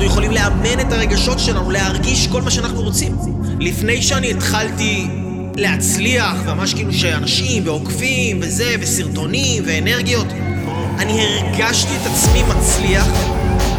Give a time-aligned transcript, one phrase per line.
[0.00, 3.18] אנחנו יכולים לאמן את הרגשות שלנו, להרגיש כל מה שאנחנו רוצים.
[3.60, 5.06] לפני שאני התחלתי
[5.56, 10.26] להצליח, ממש כאילו שאנשים ועוקבים וזה, וסרטונים ואנרגיות,
[10.98, 13.06] אני הרגשתי את עצמי מצליח,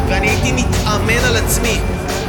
[0.08, 1.78] ואני הייתי מתאמן על עצמי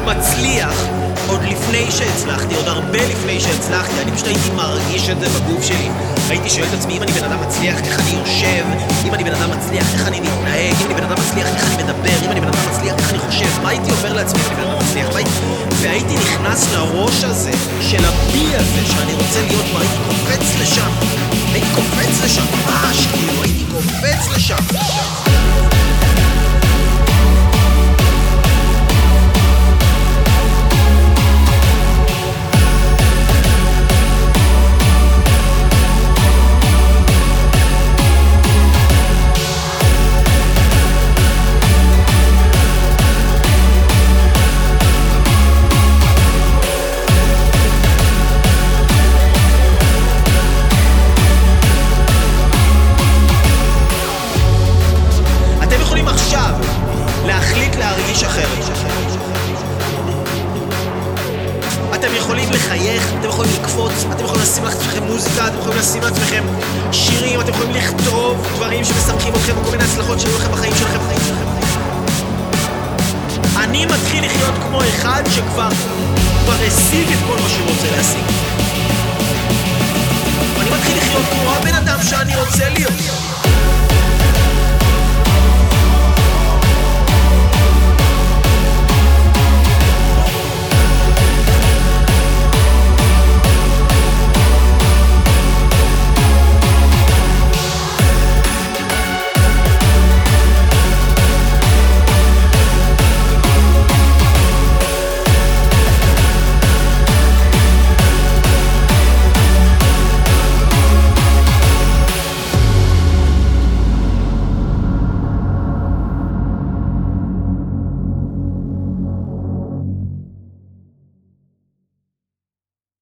[0.05, 0.86] מצליח
[1.28, 5.89] עוד לפני שהצלחתי, עוד הרבה לפני שהצלחתי, אני פשוט הייתי מרגיש את זה בגוף שלי.
[6.30, 8.66] הייתי שואל את עצמי אם אני בן אדם מצליח, איך אני יושב,
[9.05, 11.84] אם אני בן אדם מצליח, איך אני מתנהג, אם אני בן אדם מצליח, איך אני
[11.84, 12.32] מדבר, אם
[13.63, 15.20] מה הייתי אומר לעצמי אני מצליח, מה...
[15.81, 20.91] והייתי נכנס לראש הזה, של הבי הזה, שאני רוצה להיות מה, הייתי קופץ לשם,
[21.53, 24.92] הייתי קופץ לשם, ממש, כאילו, הייתי קופץ לשם.
[62.06, 66.44] אתם יכולים לחייך, אתם יכולים לקפוץ, אתם יכולים לשים לעצמכם מוזיקה, אתם יכולים לשים לעצמכם
[66.92, 71.20] שירים, אתם יכולים לכתוב דברים שמשמחים אתכם וכל מיני הצלחות שהיו לכם בחיים שלכם, בחיים
[71.20, 71.46] שלכם.
[73.58, 75.70] אני מתחיל לחיות כמו אחד שכבר
[76.44, 78.24] כבר השיג את כל מה שהוא רוצה להשיג.